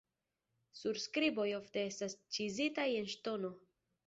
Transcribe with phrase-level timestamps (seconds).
[0.79, 3.55] Surskriboj ofte estas ĉizitaj en ŝtono.